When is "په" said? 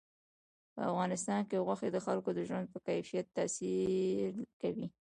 0.73-0.81, 2.73-2.79